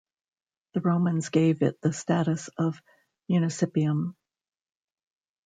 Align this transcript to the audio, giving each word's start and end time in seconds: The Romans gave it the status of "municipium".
The 0.73 0.81
Romans 0.81 1.29
gave 1.29 1.61
it 1.61 1.79
the 1.81 1.93
status 1.93 2.47
of 2.57 2.81
"municipium". 3.29 4.15